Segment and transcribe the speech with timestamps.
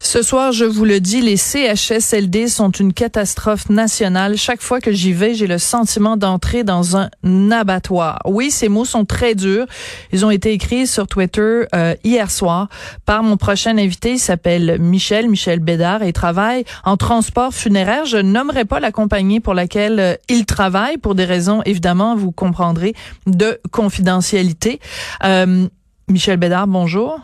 [0.00, 4.36] Ce soir, je vous le dis, les CHSLD sont une catastrophe nationale.
[4.36, 7.10] Chaque fois que j'y vais, j'ai le sentiment d'entrer dans un
[7.50, 8.20] abattoir.
[8.24, 9.66] Oui, ces mots sont très durs.
[10.12, 12.68] Ils ont été écrits sur Twitter euh, hier soir
[13.06, 14.12] par mon prochain invité.
[14.12, 18.04] Il s'appelle Michel, Michel Bédard, et travaille en transport funéraire.
[18.04, 22.30] Je nommerai pas la compagnie pour laquelle euh, il travaille, pour des raisons, évidemment, vous
[22.30, 22.94] comprendrez,
[23.26, 24.78] de confidentialité.
[25.24, 25.66] Euh,
[26.08, 27.20] Michel Bédard, bonjour.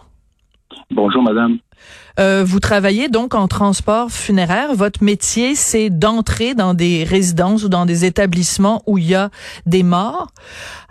[0.90, 1.58] Bonjour, madame.
[2.20, 4.74] Euh, vous travaillez donc en transport funéraire.
[4.74, 9.30] Votre métier, c'est d'entrer dans des résidences ou dans des établissements où il y a
[9.66, 10.28] des morts.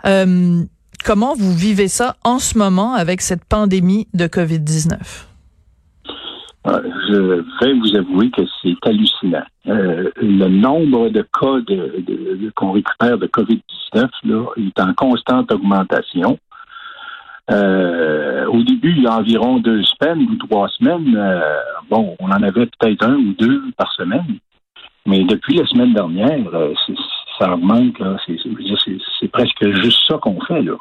[0.04, 0.62] Euh,
[1.04, 5.26] comment vous vivez ça en ce moment avec cette pandémie de COVID-19?
[6.66, 9.44] Euh, je vais vous avouer que c'est hallucinant.
[9.66, 16.38] le nombre de cas de, de qu'on récupère de COVID-19 là, est en constante augmentation.
[17.50, 22.26] Euh, au début, il y a environ deux semaines ou trois semaines, euh, bon, on
[22.26, 24.38] en avait peut-être un ou deux par semaine.
[25.06, 26.72] Mais depuis la semaine dernière, euh,
[27.38, 27.96] ça augmente.
[28.26, 30.62] C'est presque juste ça qu'on fait.
[30.62, 30.76] là.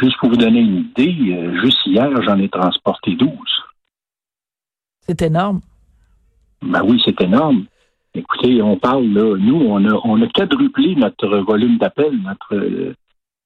[0.00, 3.30] juste pour vous donner une idée, juste hier, j'en ai transporté 12.
[5.00, 5.60] C'est énorme.
[6.62, 7.64] Ben oui, c'est énorme.
[8.14, 12.94] Écoutez, on parle là, nous, on a, on a quadruplé notre volume d'appels, notre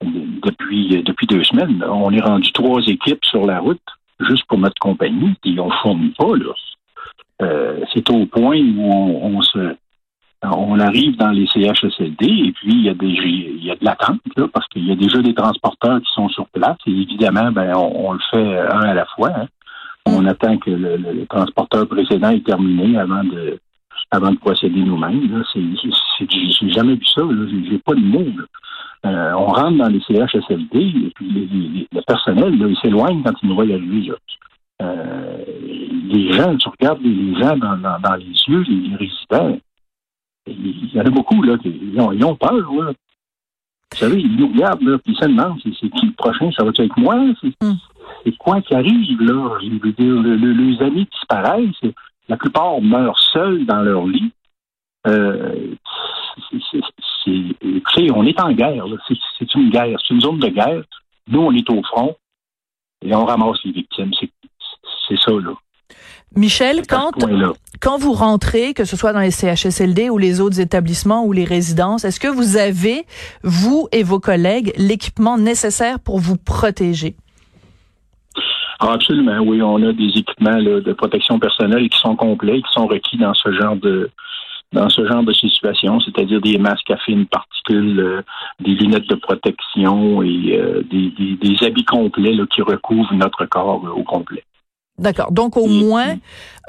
[0.03, 1.83] depuis, depuis deux semaines.
[1.89, 3.81] On est rendu trois équipes sur la route
[4.21, 6.37] juste pour notre compagnie, puis on ne fournit pas.
[6.37, 6.53] Là.
[7.43, 9.77] Euh, c'est au point où on, se
[10.43, 13.85] on arrive dans les CHSLD et puis il y a des il y a de
[13.85, 14.21] l'attente
[14.53, 18.13] parce qu'il y a déjà des transporteurs qui sont sur place et évidemment ben on,
[18.13, 19.31] le fait un à la fois.
[19.37, 19.47] Hein.
[20.07, 23.59] On attend que le, transporteur précédent ait terminé avant de
[24.11, 25.45] avant de procéder nous-mêmes.
[25.55, 27.23] J'ai jamais vu ça.
[27.69, 28.27] J'ai pas de mots.
[29.07, 33.55] Euh, on rentre dans les CHSLD et puis le personnel, il s'éloigne quand il nous
[33.55, 34.13] voit arriver.
[34.83, 35.45] Euh,
[36.13, 39.59] les gens, tu regardes les gens dans, les yeux, les, résidents,
[40.47, 42.53] il y en a beaucoup là, qui ils ont, peur.
[42.53, 42.93] Là.
[43.93, 46.65] Vous savez, ils nous regardent, là, puis ils se demandent c'est qui le prochain, ça
[46.65, 47.17] va être avec moi?
[47.17, 47.75] Hmm.
[48.25, 49.59] C'est quoi qui arrive, là?
[49.63, 51.93] Je veux dire, les amis disparaissent,
[52.29, 54.33] la plupart meurent seuls dans leur lit.
[55.07, 55.75] Euh,
[57.27, 58.85] c'est, on est en guerre.
[59.39, 59.99] C'est, une guerre.
[60.07, 60.83] C'est une zone de guerre.
[61.29, 62.17] Nous, on est au front
[63.05, 64.11] et on ramasse les victimes.
[65.09, 65.53] C'est, ça, là.
[66.35, 67.13] Michel, quand,
[67.81, 71.45] quand vous rentrez, que ce soit dans les CHSLD ou les autres établissements ou les
[71.45, 73.07] résidences, est-ce que vous avez,
[73.43, 77.17] vous et vos collègues, l'équipement nécessaire pour vous protéger?
[78.81, 79.63] Ah, absolument, oui.
[79.63, 83.51] On a des équipements de protection personnelle qui sont complets, qui sont requis dans ce
[83.53, 84.11] genre de,
[84.73, 88.23] dans ce genre de situation, c'est-à-dire des masques à fines particules, euh,
[88.61, 93.91] des lunettes de protection et euh, des, des, habits complets qui recouvrent notre corps euh,
[93.91, 94.45] au complet.
[94.99, 95.31] D'accord.
[95.31, 96.17] Donc au moins,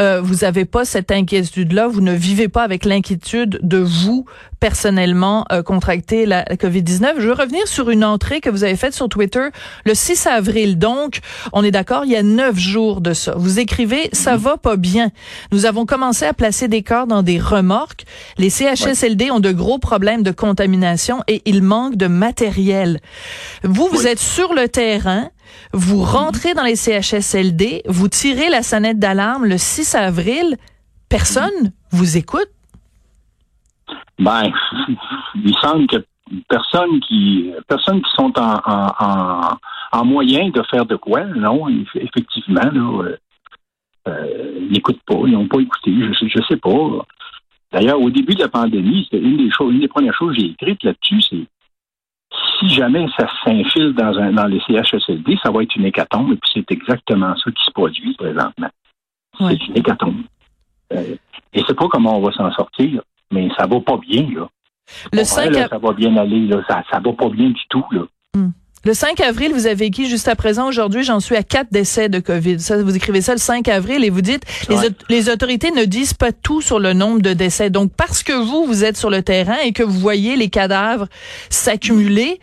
[0.02, 1.88] euh, vous n'avez pas cette inquiétude-là.
[1.88, 4.26] Vous ne vivez pas avec l'inquiétude de vous
[4.60, 7.16] personnellement euh, contracter la, COVID-19.
[7.20, 9.48] Je veux revenir sur une entrée que vous avez faite sur Twitter
[9.86, 10.78] le 6 avril.
[10.78, 11.20] Donc,
[11.54, 13.34] on est d'accord, il y a neuf jours de ça.
[13.38, 14.40] Vous écrivez, ça mhm.
[14.40, 15.12] va pas bien.
[15.54, 18.04] Nous avons commencé à placer des corps dans des remorques.
[18.38, 23.00] Les CHSLD ont de gros problèmes de contamination et il manque de matériel.
[23.64, 25.30] Vous, vous êtes sur le terrain.
[25.74, 30.58] Vous rentrez dans les CHSLD, vous tirez la sonnette d'alarme le 6 avril,
[31.10, 32.50] personne vous écoute?
[34.20, 34.52] Ben,
[35.36, 36.04] il semble que
[36.50, 39.58] personne qui personne qui sont en,
[39.92, 43.18] en, moyen de faire de quoi, non, effectivement, là, euh,
[44.08, 47.06] euh, ils n'écoutent pas, ils n'ont pas écouté, je sais, sais pas.
[47.72, 50.42] D'ailleurs, au début de la pandémie, c'était une des choses, une des premières choses que
[50.42, 51.48] j'ai écrites là-dessus, c'est
[52.60, 56.36] si jamais ça s'infile dans, un, dans les CHSLD, ça va être une hécatombe, et
[56.36, 58.70] puis c'est exactement ça qui se produit présentement.
[59.40, 60.22] C'est une hécatombe.
[60.94, 61.16] Euh,
[61.54, 64.48] et c'est pas comment on va s'en sortir, mais ça va pas bien, là.
[65.12, 66.64] Le 5 ça va bien aller, là.
[66.70, 68.02] Ça, ça va pas bien du tout, là.
[68.36, 68.52] Hmm.
[68.86, 72.10] Le 5 avril, vous avez écrit juste à présent, aujourd'hui, j'en suis à quatre décès
[72.10, 72.60] de COVID.
[72.60, 74.44] Ça, vous écrivez ça le 5 avril et vous dites,
[75.10, 77.70] les, autorités ne disent pas tout sur le nombre de décès.
[77.70, 81.08] Donc, parce que vous, vous êtes sur le terrain et que vous voyez les cadavres
[81.50, 82.40] s'accumuler,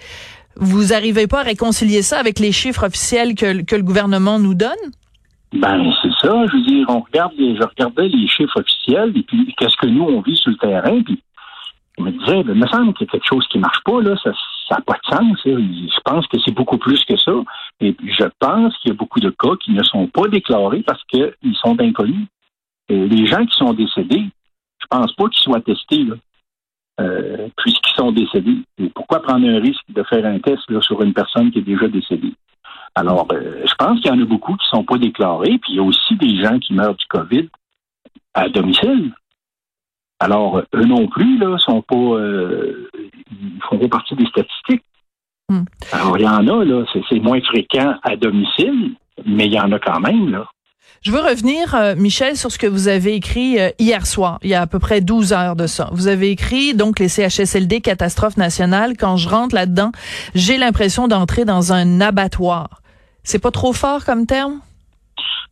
[0.57, 4.55] vous n'arrivez pas à réconcilier ça avec les chiffres officiels que, que le gouvernement nous
[4.55, 4.71] donne?
[5.53, 6.45] Ben, c'est ça.
[6.47, 9.87] Je veux dire, on regarde les, je regardais les chiffres officiels et puis qu'est-ce que
[9.87, 11.23] nous, on vit sur le terrain, puis
[11.97, 14.03] je me disais, ben, il me semble qu'il y a quelque chose qui marche pas,
[14.03, 14.17] là.
[14.23, 14.33] Ça
[14.71, 15.39] n'a pas de sens.
[15.45, 17.33] Je pense que c'est beaucoup plus que ça.
[17.81, 21.03] Et je pense qu'il y a beaucoup de cas qui ne sont pas déclarés parce
[21.05, 22.27] qu'ils sont inconnus.
[22.89, 24.25] Et les gens qui sont décédés,
[24.81, 26.07] je pense pas qu'ils soient testés.
[27.01, 28.59] Euh, puisqu'ils sont décédés.
[28.79, 31.89] Et pourquoi prendre un risque de faire un test sur une personne qui est déjà
[31.89, 32.35] décédée?
[32.95, 35.73] Alors, euh, je pense qu'il y en a beaucoup qui ne sont pas déclarés, puis
[35.73, 37.49] il y a aussi des gens qui meurent du COVID
[38.35, 39.13] à domicile.
[40.25, 42.89] Alors, eux non plus, là, sont pas, euh,
[43.31, 44.83] ils font pas partie des statistiques.
[45.51, 45.65] Hmm.
[45.93, 48.93] Alors, il y en a, là, c'est moins fréquent à domicile,
[49.27, 50.47] mais il y en a quand même, là.
[51.03, 54.49] Je veux revenir, euh, Michel, sur ce que vous avez écrit euh, hier soir, il
[54.49, 55.91] y a à peu près 12 heures de ça.
[55.93, 58.97] Vous avez écrit, donc, les CHSLD, catastrophe nationale.
[58.99, 59.93] Quand je rentre là-dedans,
[60.35, 62.81] j'ai l'impression d'entrer dans un abattoir.
[63.25, 64.61] C'est pas trop fort comme terme?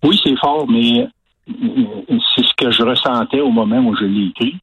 [0.03, 1.07] Oui, c'est fort, mais
[1.47, 4.57] c'est ce que je ressentais au moment où je l'ai écrit.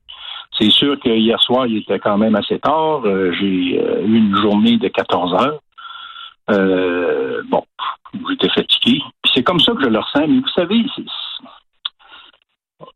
[0.58, 3.02] C'est sûr que hier soir, il était quand même assez tard.
[3.06, 5.60] Euh, j'ai eu une journée de 14 heures.
[6.50, 7.64] Euh, bon,
[8.30, 9.02] j'étais fatigué.
[9.34, 10.28] c'est comme ça que je le ressens.
[10.28, 10.86] Mais vous savez,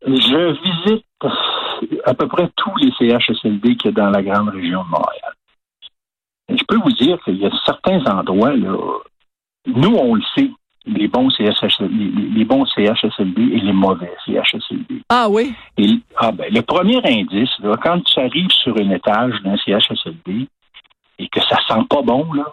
[0.06, 1.06] je visite
[2.04, 5.34] à peu près tous les CHSLD qu'il y a dans la grande région de Montréal.
[6.48, 8.76] je peux vous dire qu'il y a certains endroits, là,
[9.66, 10.50] nous, on le sait,
[10.86, 15.02] les bons CHSLD, les, bons CHSLD et les mauvais CHSLD.
[15.08, 15.54] Ah oui?
[16.16, 20.46] ah ben, le premier indice, là, quand tu arrives sur un étage d'un CHSLD
[21.18, 22.44] et que ça sent pas bon, là,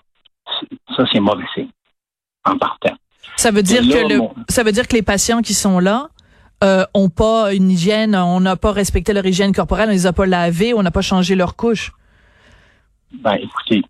[0.95, 1.69] ça, c'est mauvais signe.
[2.45, 2.95] En partant.
[3.35, 6.07] Ça veut dire que le, ça veut dire que les patients qui sont là
[6.63, 10.13] euh, ont pas une hygiène, on n'a pas respecté leur hygiène corporelle, on les a
[10.13, 11.91] pas lavés, on n'a pas changé leur couche.
[13.13, 13.81] Ben, écoutez,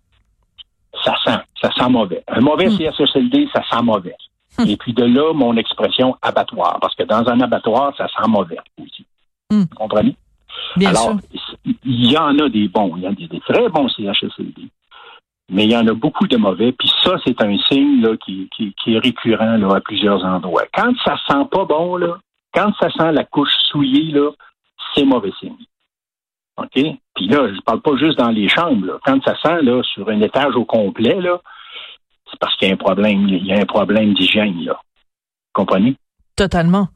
[1.04, 2.22] ça sent, ça sent mauvais.
[2.28, 2.78] Un mauvais hmm.
[2.78, 4.16] CSSLD, ça sent mauvais.
[4.66, 8.58] Et puis de là, mon expression abattoir, parce que dans un abattoir, ça sent mauvais
[8.80, 9.06] aussi.
[9.50, 9.62] Hmm.
[9.62, 10.16] Vous comprenez?
[10.76, 11.16] Bien Alors,
[11.84, 14.68] il y en a des bons, il y en a des, très bons CHSLD.
[15.50, 18.48] Mais il y en a beaucoup de mauvais, puis ça, c'est un signe là, qui,
[18.56, 20.64] qui, est récurrent là, à plusieurs endroits.
[20.72, 22.18] Quand ça sent pas bon, là,
[22.54, 24.30] quand ça sent la couche souillée, là,
[24.94, 25.56] c'est mauvais signe.
[26.56, 26.70] OK?
[27.14, 28.98] Puis là, je parle pas juste dans les chambres.
[29.04, 31.40] Quand ça sent là, sur un étage au complet, là,
[32.32, 34.80] c'est parce qu'il y a un problème, il y a un problème d'hygiène, là.
[35.52, 35.96] Comprenez?
[36.34, 36.88] Totalement.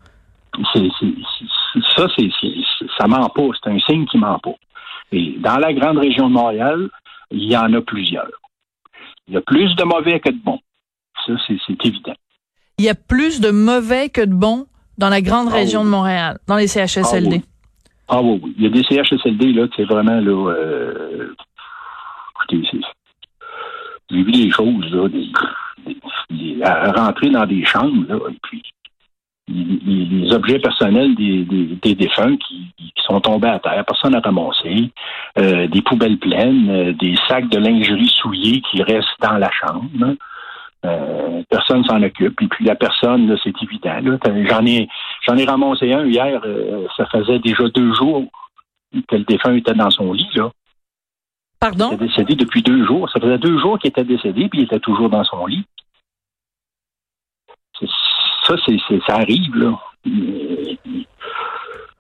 [0.73, 0.89] C'est,
[1.95, 2.31] ça, c'est,
[2.99, 3.43] ça ment pas.
[3.63, 4.55] C'est un signe qui ment pas.
[5.13, 6.89] Et dans la grande région de Montréal,
[7.31, 8.31] il y en a plusieurs.
[9.29, 10.61] Il y a plus de mauvais que de bons.
[11.27, 12.15] Ça, c'est, évident.
[12.79, 14.67] Il y a plus de mauvais que de bons
[14.97, 17.43] dans la grande ah région de Montréal, dans les CHSLD.
[18.09, 18.55] Ah oui, oui.
[18.57, 21.35] Il y a des CHSLD, là, c'est vraiment, là, euh,
[22.37, 22.81] écoutez,
[24.11, 28.63] j'ai vu des choses, là, des, à rentrer dans des chambres, là, et puis
[29.49, 32.73] les, objets personnels des, des, défunts qui,
[33.07, 34.91] sont tombés à terre, personne n'a ramassé,
[35.39, 40.17] euh, des poubelles pleines, euh, des sacs de lingerie souillés qui restent dans la chambre.
[40.85, 42.43] Euh, personne s'en occupe.
[42.43, 44.19] Et puis la personne, c'est évident.
[44.51, 44.89] J'en ai
[45.23, 46.43] j'en ai ramassé un hier.
[46.97, 48.25] ça faisait déjà deux jours
[49.07, 50.29] que le défunt était dans son lit.
[50.35, 50.51] Là.
[51.61, 51.91] Pardon?
[51.91, 53.09] Il était décédé depuis deux jours.
[53.11, 55.65] Ça faisait deux jours qu'il était décédé, puis il était toujours dans son lit.
[58.45, 59.79] Ça, c'est, ça arrive, là.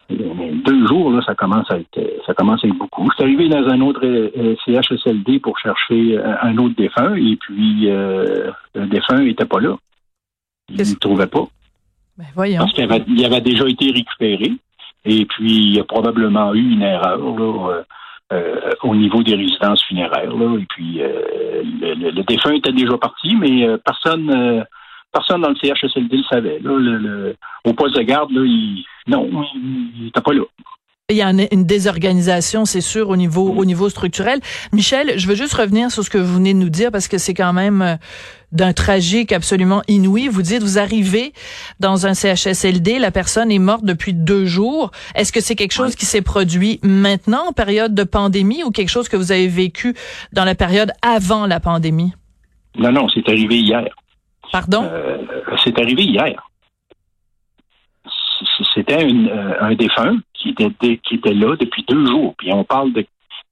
[0.08, 3.10] Deux jours, là, ça commence à être ça commence à être beaucoup.
[3.10, 7.36] Je suis arrivé dans un autre euh, CHSLD pour chercher euh, un autre défunt et
[7.36, 9.76] puis euh, le défunt n'était pas là.
[10.68, 11.46] Il ne le trouvait pas.
[12.16, 12.58] Ben, voyons.
[12.58, 14.52] Parce qu'il avait, il avait déjà été récupéré.
[15.04, 17.84] Et puis, il y a probablement eu une erreur
[18.82, 20.34] au niveau des résidences funéraires.
[20.34, 20.58] Là.
[20.58, 24.64] Et puis, le, défunt était déjà parti, mais personne
[25.12, 26.60] personne dans le CHSLD le savait.
[27.64, 30.42] au poste de garde, il, non, il n'était pas là.
[31.08, 34.40] Il y a une, désorganisation, c'est sûr, au niveau au niveau structurel.
[34.72, 37.16] Michel, je veux juste revenir sur ce que vous venez de nous dire parce que
[37.16, 37.94] c'est quand même euh,
[38.50, 40.26] d'un tragique absolument inouï.
[40.26, 41.32] Vous dites, vous arrivez
[41.78, 44.90] dans un CHSLD, la personne est morte depuis deux jours.
[45.14, 48.90] Est-ce que c'est quelque chose qui s'est produit maintenant, en période de pandémie, ou quelque
[48.90, 49.94] chose que vous avez vécu
[50.32, 52.14] dans la période avant la pandémie?
[52.76, 53.84] Non, non, c'est arrivé hier.
[54.50, 54.82] Pardon?
[54.82, 55.18] Euh,
[55.62, 56.50] c'est arrivé hier.
[58.76, 62.34] C'était euh, un défunt qui était, là depuis deux jours.
[62.36, 62.92] Puis on parle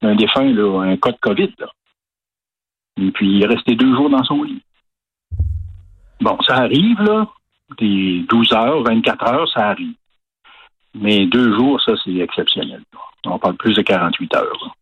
[0.02, 0.46] d'un défunt,
[0.82, 1.54] un cas de COVID.
[3.00, 4.62] Et puis il est resté deux jours dans son lit.
[6.20, 7.26] Bon, ça arrive, là.
[7.78, 9.94] Des 12 heures, 24 heures, ça arrive.
[10.94, 12.82] Mais deux jours, ça, c'est exceptionnel.
[13.24, 14.76] On parle plus de 48 heures.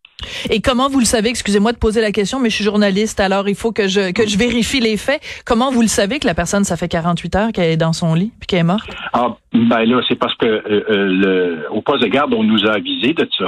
[0.49, 3.47] Et comment vous le savez, excusez-moi de poser la question, mais je suis journaliste, alors
[3.49, 5.21] il faut que je, que je vérifie les faits.
[5.45, 8.13] Comment vous le savez que la personne, ça fait 48 heures qu'elle est dans son
[8.13, 8.89] lit puis qu'elle est morte?
[9.13, 12.65] Ah, ben là, c'est parce que euh, euh, le, au poste de garde, on nous
[12.65, 13.47] a avisé de ça.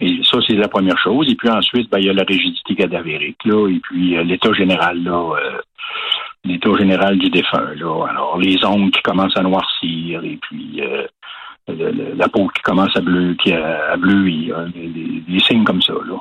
[0.00, 1.30] Et ça, c'est la première chose.
[1.30, 4.52] Et puis ensuite, ben, il y a la rigidité cadavérique, là, et puis euh, l'état
[4.52, 5.36] général, là,
[6.44, 8.06] l'état général du défunt, là.
[8.08, 10.80] Alors, les ongles qui commencent à noircir, et puis
[11.68, 15.92] la peau qui commence à bleu, qui a, bleuir, des, signes comme ça.
[15.92, 16.16] Là.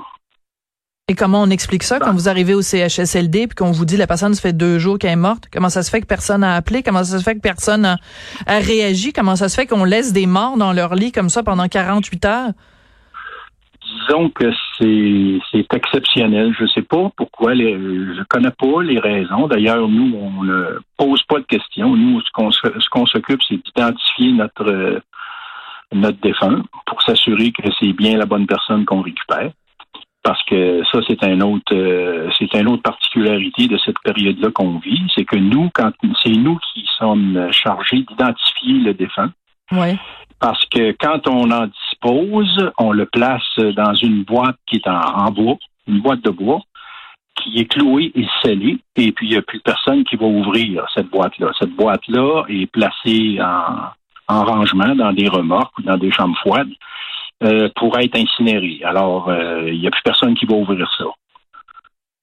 [1.10, 2.00] Et comment on explique ça?
[2.00, 2.14] Quand Ben.
[2.14, 5.12] vous arrivez au CHSLD puis qu'on vous dit la personne ça fait deux jours qu'elle
[5.12, 5.50] est morte?
[5.52, 6.82] Comment ça se fait que personne n'a appelé?
[6.82, 7.98] Comment ça se fait que personne a,
[8.48, 9.12] a réagi?
[9.12, 12.26] Comment ça se fait qu'on laisse des morts dans leur lit comme ça pendant 48
[12.26, 12.50] heures?
[14.08, 16.56] Disons que c'est exceptionnel.
[16.58, 17.54] Je sais pas pourquoi.
[17.54, 19.48] Les, je connais pas les raisons.
[19.48, 21.96] D'ailleurs, nous, on ne pose pas de questions.
[21.96, 25.02] Nous, ce qu'on se- s'occupe, c'est d'identifier notre
[25.96, 29.52] notre défunt pour s'assurer que c'est bien la bonne personne qu'on récupère.
[30.24, 34.80] Parce que ça, c'est un autre, euh, c'est une autre particularité de cette période-là qu'on
[34.80, 35.92] vit, c'est que nous, quand
[36.24, 39.32] c'est nous qui sommes chargés d'identifier le défunt.
[39.74, 39.98] Oui.
[40.40, 45.00] Parce que quand on en dispose, on le place dans une boîte qui est en,
[45.00, 45.58] en bois,
[45.88, 46.62] une boîte de bois,
[47.36, 50.86] qui est clouée et scellée, et puis il n'y a plus personne qui va ouvrir
[50.94, 51.52] cette boîte-là.
[51.60, 53.90] Cette boîte-là est placée en,
[54.28, 56.72] en rangement dans des remorques ou dans des chambres froides
[57.44, 58.82] euh, pour être incinérée.
[58.84, 61.06] Alors, euh, il n'y a plus personne qui va ouvrir ça.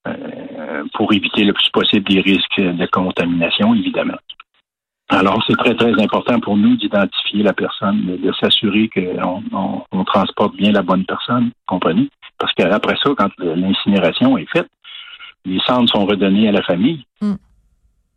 [0.08, 4.16] Euh, pour éviter le plus possible des risques de contamination, évidemment.
[5.10, 10.04] Alors, c'est très, très important pour nous d'identifier la personne, de, s'assurer qu'on on, on
[10.04, 12.08] transporte bien la bonne personne, comprenez?
[12.38, 14.68] Parce qu'après ça, quand l'incinération est faite,
[15.44, 17.04] les cendres sont redonnées à la famille.
[17.20, 17.34] Mm.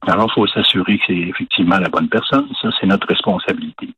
[0.08, 2.46] Alors, il faut s'assurer que c'est effectivement la bonne personne.
[2.62, 3.90] Ça, c'est notre responsabilité.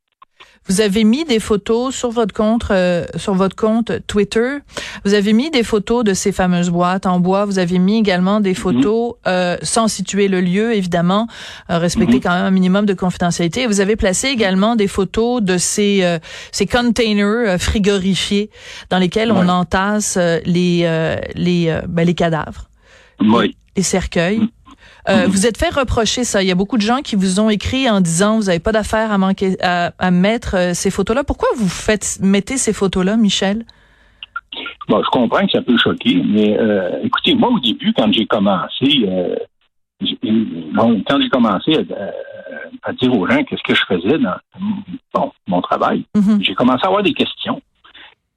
[0.67, 4.57] Vous avez mis des photos sur votre compte, euh, sur votre compte Twitter.
[5.03, 7.45] Vous avez mis des photos de ces fameuses boîtes en bois.
[7.45, 11.27] Vous avez mis également des photos euh, sans situer le lieu, évidemment,
[11.69, 12.21] euh, respecter Mhm.
[12.21, 13.61] quand même un minimum de confidentialité.
[13.61, 16.17] Et vous avez placé également des photos de ces euh,
[16.51, 18.49] ces containers euh, frigorifiés
[18.89, 22.69] dans lesquels on entasse euh, les euh, les ben, les cadavres,
[23.21, 23.55] Oui.
[23.77, 24.39] les cercueils.
[24.39, 24.49] Mhm.
[25.09, 25.27] Euh.
[25.27, 26.41] Vous êtes fait reprocher ça.
[26.41, 28.71] Il y a beaucoup de gens qui vous ont écrit en disant vous n'avez pas
[28.71, 31.23] d'affaire à manquer à, à mettre euh, ces photos-là.
[31.23, 33.65] Pourquoi vous faites mettez ces photos-là, Michel?
[34.87, 38.25] Bon, je comprends que ça peut choquer, mais euh, écoutez, moi, au début, quand j'ai
[38.25, 39.35] commencé, euh,
[40.73, 44.35] bon, quand j'ai commencé à, à dire aux gens qu'est-ce que je faisais dans
[45.13, 46.39] bon, mon travail, Mhm.
[46.41, 47.61] j'ai commencé à avoir des questions.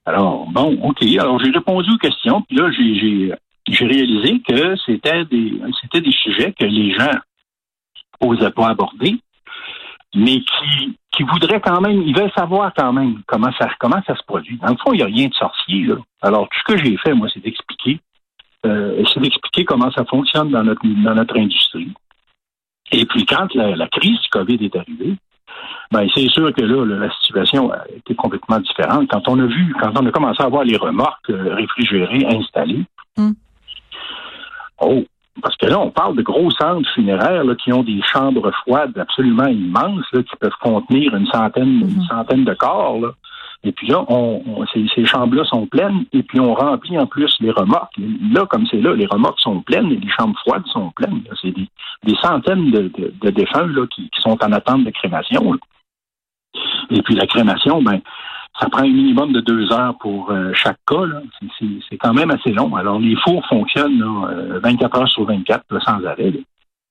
[0.05, 1.03] Alors, bon, OK.
[1.19, 3.31] Alors, j'ai répondu aux questions, puis là, j'ai,
[3.71, 7.11] j'ai, réalisé que c'était des, c'était des sujets que les gens
[8.21, 9.17] n'osaient pas aborder,
[10.15, 14.15] mais qui, qui voudraient quand même, ils veulent savoir quand même comment ça, comment ça
[14.15, 14.57] se produit.
[14.57, 15.87] Dans le fond, il n'y a rien de sorcier.
[16.21, 17.99] Alors, tout ce que j'ai fait, moi, c'est d'expliquer,
[18.65, 21.93] euh, c'est d'expliquer comment ça fonctionne dans notre, dans notre industrie.
[22.91, 25.15] Et puis, quand la, crise du COVID est arrivée,
[25.91, 29.07] ben, c'est sûr que là, la situation a été complètement différente.
[29.09, 32.85] Quand on a vu, quand on a commencé à voir les remorques euh, réfrigérées installées,
[33.19, 33.31] Mm.
[34.81, 35.03] Oh,
[35.41, 38.97] parce que là, on parle de gros centres funéraires là, qui ont des chambres froides
[38.97, 42.03] absolument immenses, là, qui peuvent contenir une centaine, une Mhm.
[42.09, 42.99] centaine de corps.
[42.99, 43.09] Là.
[43.63, 47.05] Et puis là, on, on- ces, ces chambres-là sont pleines, et puis on remplit en
[47.07, 47.93] plus les remorques.
[48.33, 51.21] Là, comme c'est là, les remorques sont pleines et les chambres froides sont pleines.
[51.41, 51.67] C'est des,
[52.03, 55.53] des centaines de, de- de défunts là, qui, qui sont en attente de crémation.
[55.53, 55.59] là.
[56.89, 58.01] Et puis la crémation, ben,
[58.59, 61.03] ça prend un minimum de deux heures pour euh, chaque cas.
[61.59, 62.75] C'est- quand même assez long.
[62.75, 66.31] Alors les fours fonctionnent là, euh, 24 heures sur 24 là, sans arrêt.
[66.31, 66.39] là.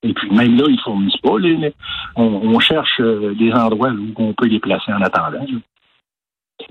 [0.05, 1.39] Et puis même là, ils fournissent pas.
[1.39, 1.75] les-
[2.17, 5.45] on, on cherche euh, des endroits où on peut les placer en attendant.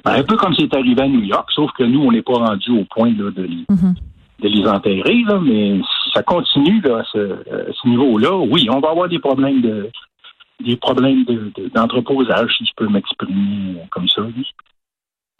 [0.04, 2.34] Ben, un peu comme c'est arrivé à New York, sauf que nous, on n'est pas
[2.34, 3.96] rendu au point de, les- Mhm.
[4.42, 7.18] de les enterrer, mais si ça continue à ce,
[7.50, 9.90] à ce niveau-là, oui, on va avoir des problèmes de
[10.60, 14.24] des problèmes de- de- d'entreposage, si je peux m'exprimer comme ça.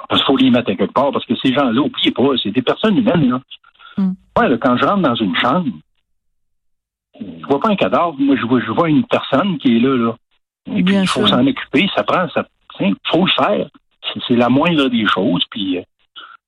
[0.10, 2.52] Parce qu'il faut les mettre à quelque part, parce que ces gens-là, oubliez pas, c'est
[2.52, 3.30] des personnes humaines.
[3.30, 3.42] Là.
[3.98, 4.12] Mm.
[4.38, 5.70] Ouais, là, quand je rentre dans une chambre,
[7.20, 9.96] je vois pas un cadavre, moi je vois, je vois une personne qui est là,
[9.98, 10.16] là.
[10.68, 12.48] Et puis il faut s'en occuper, ça prend, ça,
[12.80, 13.68] il faut le faire.
[14.28, 15.82] C'est- la moindre des choses, puis euh,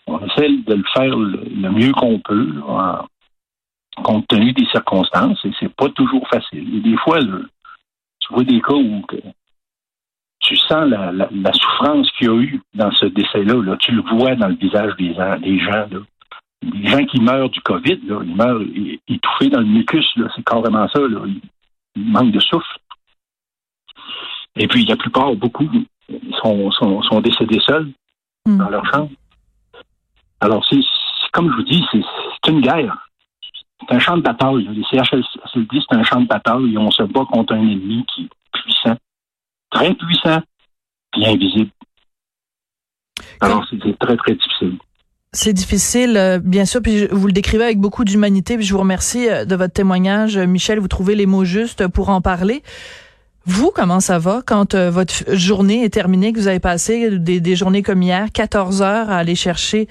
[0.07, 3.05] on essaie de le faire le, le mieux qu'on peut, là,
[3.97, 6.73] en- compte tenu des circonstances, et c'est pas toujours facile.
[6.77, 7.39] Et des fois, là,
[8.19, 9.01] tu vois des cas où
[10.49, 13.61] tu sens la, la- la souffrance qu'il y a eu dans ce décès-là.
[13.63, 13.77] Là.
[13.77, 15.87] Tu le vois dans le visage des, gens- des gens.
[15.91, 15.99] Là.
[16.63, 18.61] Les gens qui meurent du COVID, là, ils meurent
[19.07, 20.05] étouffés dans le mucus.
[20.35, 20.99] C'est carrément ça.
[20.99, 21.19] Là.
[21.27, 21.41] Ils,
[22.11, 22.77] manquent de souffle.
[24.55, 25.67] Et puis, la plupart, beaucoup,
[26.41, 27.89] sont, sont, sont décédés seuls
[28.47, 28.57] Mm.
[28.57, 29.09] dans leur chambre.
[30.39, 30.79] Alors, c'est
[31.33, 32.97] comme je vous dis, c'est une guerre.
[33.81, 34.67] C'est un champ de bataille.
[34.71, 38.23] Les CHSLD, c'est un champ de bataille et on se bat contre un ennemi qui
[38.23, 38.95] est puissant,
[39.79, 40.41] très puissant,
[41.11, 41.71] puis invisible.
[43.41, 44.77] Alors, c'est c'est très, très difficile.
[45.31, 48.79] C'est difficile, euh, bien sûr, puis vous le décrivez avec beaucoup d'humanité, puis je vous
[48.79, 52.63] remercie euh, de votre témoignage, euh, Michel, vous trouvez les mots justes pour en parler.
[53.45, 57.39] Vous, comment ça va quand euh, votre journée est terminée, que vous avez passé des,
[57.39, 59.87] des, journées comme hier, 14 heures à aller chercher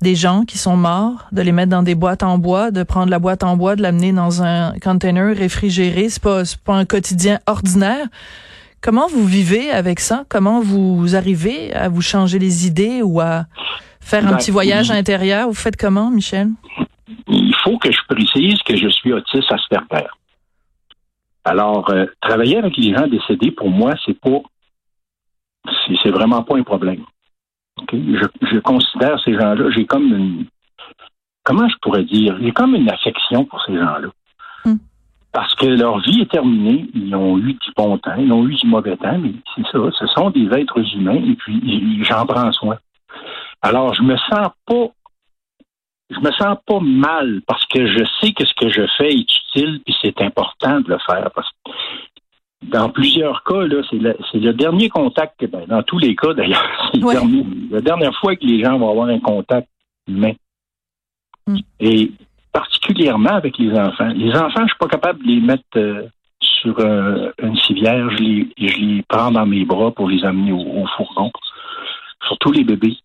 [0.00, 3.10] des gens qui sont morts, de les mettre dans des boîtes en bois, de prendre
[3.10, 7.38] la boîte en bois, de l'amener dans un container réfrigéré, c'est pas, pas un quotidien
[7.46, 8.06] ordinaire.
[8.86, 10.24] Comment vous vivez avec ça?
[10.28, 13.46] Comment vous arrivez à vous changer les idées ou à
[14.00, 15.48] faire un ben, petit voyage intérieur?
[15.48, 16.50] Vous faites comment, Michel?
[17.26, 20.06] Il faut que je précise que je suis autiste Asperger.
[21.44, 24.38] Alors, euh, travailler avec les gens décédés, pour moi, c'est pas,
[26.04, 27.02] c'est vraiment pas un problème.
[27.92, 30.46] Je, considère ces gens-là, j'ai comme une,
[31.42, 34.10] comment je pourrais dire, j'ai comme une affection pour ces gens-là.
[34.64, 34.76] Hmm.
[35.36, 38.54] Parce que leur vie est terminée, ils ont eu du bon temps, ils ont eu
[38.54, 42.50] du mauvais temps, mais c'est ça, ce sont des êtres humains et puis j'en prends
[42.52, 42.78] soin.
[43.60, 44.86] Alors, je me sens pas
[46.08, 49.28] je me sens pas mal parce que je sais que ce que je fais est
[49.30, 51.72] utile puis c'est important de le faire parce que
[52.62, 57.00] dans plusieurs cas, là, c'est le, dernier contact, ben, dans tous les cas d'ailleurs, c'est
[57.70, 59.68] la dernière fois que les gens vont avoir un contact
[60.08, 60.32] humain.
[61.46, 61.58] Mm.
[61.80, 62.12] Et
[62.56, 64.08] particulièrement avec les enfants.
[64.14, 66.08] Les enfants, je suis pas capable de les mettre euh,
[66.40, 70.86] sur une civière, je les, je les prends dans mes bras pour les amener au,
[70.96, 71.30] fourgon.
[72.26, 72.96] Surtout les bébés.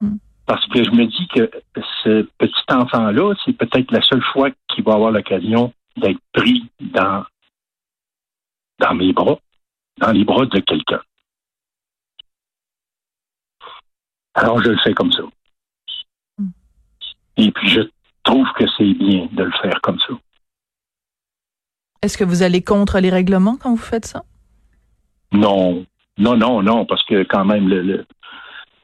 [0.00, 0.18] Mm.
[0.46, 1.50] Parce que je me dis que
[2.04, 7.24] ce petit enfant-là, c'est peut-être la seule fois qu'il va avoir l'occasion d'être pris dans,
[8.78, 9.38] dans mes bras,
[9.98, 11.00] dans les bras de quelqu'un.
[14.34, 15.22] Alors je le fais comme ça.
[17.36, 17.80] Et puis je
[18.22, 20.14] trouve que c'est bien de le faire comme ça.
[22.02, 24.24] Est-ce que vous allez contre les règlements quand vous faites ça?
[25.32, 25.86] Non,
[26.18, 28.06] non, non, non, parce que quand même, le, le,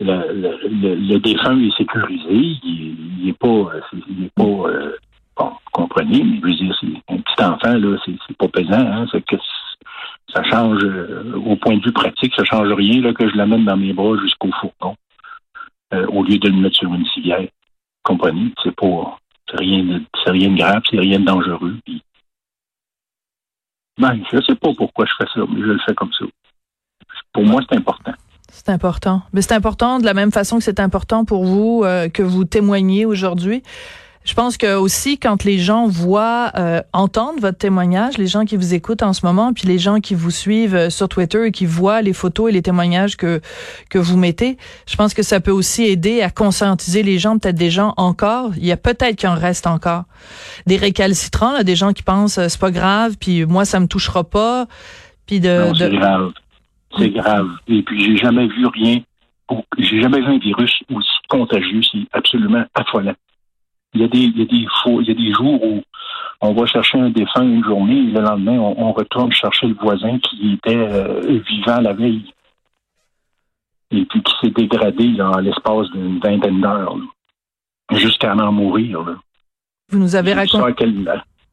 [0.01, 3.73] le, défunt est sécurisé, il n'est pas,
[4.09, 4.97] il est pas euh,
[5.37, 9.07] bon, comprenez, mais je veux dire, c'est un petit enfant, là, c'est pas pesant, hein,
[9.27, 9.37] que
[10.33, 13.65] ça change, euh, au point de vue pratique, ça change rien, là, que je l'amène
[13.65, 14.97] dans mes bras jusqu'au fourgon,
[15.93, 17.49] euh, au lieu de le mettre sur une civière.
[18.05, 18.53] Comprenez?
[18.63, 19.19] C'est pas,
[19.51, 21.77] c'est rien de, rien grave, c'est rien de dangereux.
[23.99, 26.25] Ben, je sais pas pourquoi je fais ça, mais je le fais comme ça.
[27.33, 28.13] Pour moi, c'est important.
[28.51, 29.23] C'est important.
[29.33, 32.45] Mais c'est important de la même façon que c'est important pour vous euh, que vous
[32.45, 33.63] témoigniez aujourd'hui.
[34.29, 38.57] Je pense que aussi quand les gens voient, euh, entendent votre témoignage, les gens qui
[38.57, 41.51] vous écoutent en ce moment, puis les gens qui vous suivent euh, sur Twitter et
[41.51, 43.41] qui voient les photos et les témoignages que
[43.89, 47.57] que vous mettez, je pense que ça peut aussi aider à conscientiser les gens, peut-être
[47.57, 48.51] des gens encore.
[48.59, 50.05] Il y a peut-être qu'il en reste encore
[50.67, 54.25] des récalcitrants, là, des gens qui pensent c'est pas grave, puis moi ça me touchera
[54.25, 54.67] pas,
[55.27, 56.33] puis de, de
[56.99, 57.49] c'est grave.
[57.69, 58.99] Et puis, j'ai jamais vu rien,
[59.79, 63.15] j'ai jamais vu un virus aussi contagieux, c'est absolument affolant.
[63.95, 65.83] Il y a des, il y a des faux, il y a des jours où
[66.41, 70.19] on va chercher un défunt une journée et le lendemain, on, retourne chercher le voisin
[70.19, 72.33] qui était euh, vivant la veille
[73.91, 76.97] et puis qui s'est dégradé là, en l'espace d'une vingtaine d'heures
[77.93, 79.03] jusqu'à en mourir.
[79.03, 79.15] Là.
[79.91, 80.87] Vous nous avez raconté.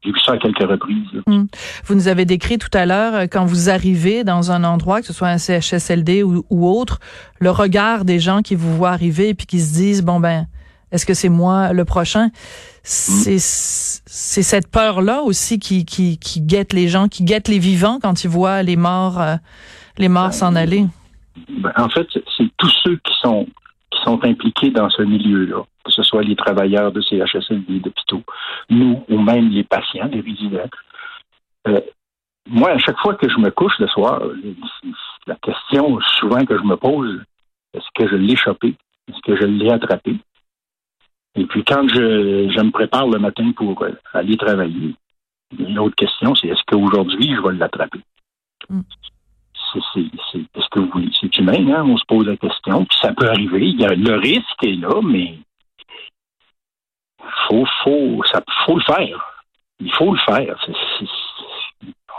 [0.04, 1.22] J'ai vu ça à quelques reprises.
[1.26, 1.46] Hmm.
[1.84, 5.06] Vous nous avez décrit tout à l'heure, euh, quand vous arrivez dans un endroit, que
[5.06, 7.00] ce soit un CHSLD ou, autre,
[7.40, 10.46] le regard des gens qui vous voient arriver et puis qui se disent, bon ben,
[10.92, 12.30] est-ce que c'est moi le prochain?
[12.82, 17.98] C'est c'est cette peur-là aussi qui, qui, qui guette les gens, qui guette les vivants
[18.00, 19.36] quand ils voient les morts, euh,
[19.98, 20.86] les morts ben, s'en aller.
[21.48, 23.46] Ben, en fait, c'est tous ceux qui sont
[23.90, 28.22] qui sont impliqués dans ce milieu-là que ce soit les travailleurs de CHSLD, d'hôpitaux,
[28.68, 30.68] nous ou même les patients, les résidents.
[31.68, 31.80] Euh,
[32.48, 34.20] moi, à chaque fois que je me couche le soir,
[35.26, 37.22] la question souvent que je me pose,
[37.72, 38.74] est-ce que je l'ai chopé?
[39.08, 40.16] Est-ce que je l'ai attrapé?
[41.36, 44.94] Et puis quand je, je me prépare le matin pour euh, aller travailler,
[45.58, 48.00] une autre question, c'est est-ce qu'aujourd'hui, je vais l'attraper?
[48.68, 48.80] Mm.
[49.74, 51.84] est-ce que vous c'est humain, hein?
[51.86, 53.68] on se pose la question, puis ça peut arriver.
[53.68, 55.38] Il y a, le risque est là, mais
[57.48, 59.44] faut, faut, ça, faut le faire.
[59.80, 60.56] Il faut le faire.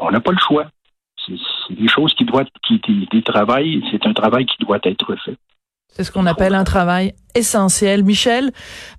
[0.02, 0.68] on n'a pas le choix.
[1.26, 2.80] C'est des choses qui doivent, qui,
[3.12, 5.38] des travail, c'est un travail qui doit être fait.
[5.98, 8.04] C'est ce qu'on appelle un travail essentiel.
[8.04, 8.52] Michel,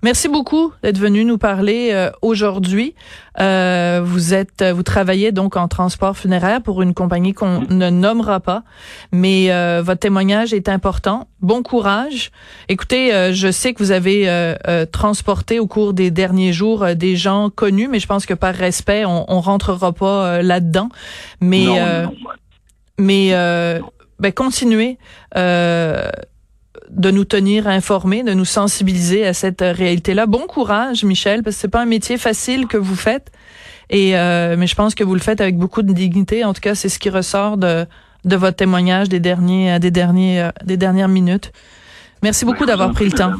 [0.03, 2.93] merci beaucoup d'être venu nous parler euh, aujourd'hui.
[3.39, 8.41] Euh, vous êtes, vous travaillez donc en transport funéraire pour une compagnie qu'on ne nommera
[8.41, 8.63] pas,
[9.13, 11.29] mais euh, votre témoignage est important.
[11.39, 12.31] Bon courage.
[12.67, 14.53] Écoutez, je sais que vous avez
[14.91, 19.05] transporté au cours des derniers jours des gens connus, mais je pense que par respect,
[19.05, 20.89] on, on rentrera pas là-dedans.
[21.39, 21.65] Mais
[22.97, 23.31] mais
[24.19, 24.97] ben, continuez
[26.89, 30.25] de nous tenir informés, de nous sensibiliser à cette réalité-là.
[30.25, 33.31] Bon courage, Michel, parce que c'est pas un métier facile que vous faites.
[33.91, 36.43] Et mais je pense que vous le faites avec beaucoup de dignité.
[36.43, 37.85] En tout cas, c'est ce qui ressort de
[38.25, 41.51] de votre témoignage des derniers des derniers des dernières minutes.
[42.21, 43.33] Merci beaucoup d'avoir pris le temps.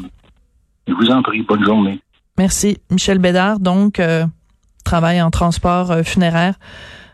[0.87, 1.43] Je vous en prie.
[1.43, 1.99] Bonne journée.
[2.37, 2.77] Merci.
[2.89, 4.25] Michel Bédard, donc, euh,
[4.83, 6.55] travaille en transport euh, funéraire.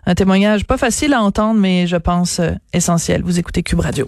[0.06, 3.24] Un témoignage pas facile à entendre, mais je pense euh, essentiel.
[3.24, 4.08] Vous écoutez Cube Radio.